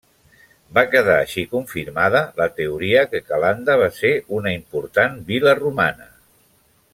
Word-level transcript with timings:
Va 0.77 0.83
quedar 0.93 1.17
així 1.25 1.43
confirmada 1.51 2.21
la 2.41 2.47
teoria 2.61 3.03
que 3.11 3.21
Calanda 3.27 3.77
va 3.83 3.91
ser 4.01 4.13
una 4.39 4.55
important 4.63 5.21
vil·la 5.29 5.55
romana. 5.65 6.11